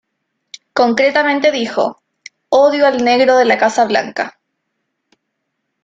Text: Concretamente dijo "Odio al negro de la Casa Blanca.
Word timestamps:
Concretamente 0.73 1.51
dijo 1.51 2.01
"Odio 2.49 2.87
al 2.87 3.03
negro 3.05 3.37
de 3.37 3.45
la 3.45 3.59
Casa 3.59 3.85
Blanca. 3.85 4.39